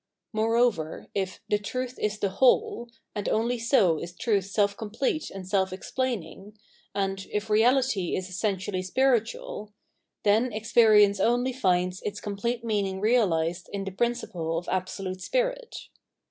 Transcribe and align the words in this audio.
Moreover, 0.33 1.09
if" 1.13 1.41
the 1.51 1.59
truth 1.59 1.99
is 1.99 2.17
the 2.17 2.29
whole," 2.31 2.89
and 3.13 3.29
only 3.29 3.59
so 3.59 3.99
is 3.99 4.13
truth 4.15 4.45
self 4.45 4.75
complete 4.75 5.29
and 5.29 5.47
self 5.47 5.71
explaining, 5.71 6.57
and, 6.95 7.23
if 7.31 7.51
reality 7.51 8.15
is 8.15 8.27
essentially 8.27 8.81
spiritual— 8.81 9.75
then 10.23 10.51
experience 10.51 11.19
only 11.19 11.53
finds 11.53 12.01
its 12.01 12.19
complete 12.19 12.63
meaning 12.65 12.99
realised 12.99 13.69
in 13.71 13.83
the 13.83 13.91
principle 13.91 14.57
of 14.57 14.67
Absolute 14.69 15.21
Spirit. 15.21 15.75